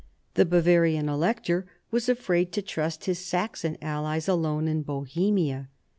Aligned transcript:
The 0.33 0.45
Bavarian 0.45 1.07
Elector 1.07 1.67
was 1.91 2.09
afraid 2.09 2.51
to 2.53 2.63
trust 2.63 3.05
his 3.05 3.19
Saxon 3.19 3.77
allies 3.83 4.27
alone 4.27 4.67
in 4.67 4.81
Bohemia. 4.81 5.69